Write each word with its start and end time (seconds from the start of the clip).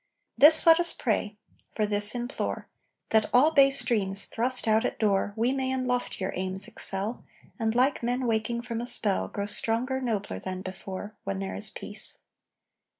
This 0.35 0.65
let 0.65 0.79
us 0.79 0.93
pray 0.95 1.37
for, 1.75 1.85
this 1.85 2.15
implore: 2.15 2.67
That, 3.11 3.27
all 3.31 3.51
base 3.51 3.83
dreams 3.83 4.25
thrust 4.25 4.67
out 4.67 4.83
at 4.83 4.97
door, 4.97 5.31
We 5.35 5.51
may 5.53 5.69
in 5.69 5.85
loftier 5.85 6.31
aims 6.33 6.67
excel 6.67 7.23
And, 7.59 7.75
like 7.75 8.01
men 8.01 8.25
waking 8.25 8.63
from 8.63 8.81
a 8.81 8.87
spell, 8.87 9.27
Grow 9.27 9.45
stronger, 9.45 10.01
nobler, 10.01 10.39
than 10.39 10.63
before, 10.63 11.13
When 11.23 11.37
there 11.37 11.53
is 11.53 11.69
Peace. 11.69 12.17